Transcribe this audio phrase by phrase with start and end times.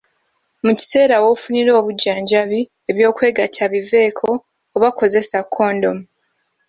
[0.65, 4.27] Mu kiseera w’ofunira obujjanjabi, eby'okwegatta biveeko
[4.75, 6.03] oba kozesa kondomu.